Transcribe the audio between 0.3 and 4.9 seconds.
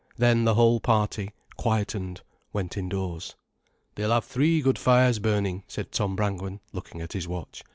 the whole party, quietened, went indoors. "They'll have three good